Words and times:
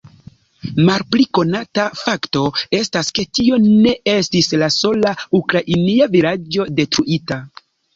Malpli 0.87 1.25
konata 1.39 1.85
fakto 1.99 2.43
estas, 2.79 3.13
ke 3.19 3.27
tio 3.41 3.63
ne 3.69 3.95
estis 4.17 4.53
la 4.65 4.75
sola 4.81 5.17
ukrainia 5.45 6.13
vilaĝo 6.19 6.73
detruita. 6.79 7.45